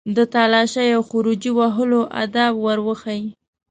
د 0.15 0.17
تالاشۍ 0.33 0.87
او 0.97 1.01
خروجي 1.09 1.51
وهلو 1.59 1.99
آداب 2.23 2.53
ور 2.65 2.79
وښيي. 2.87 3.25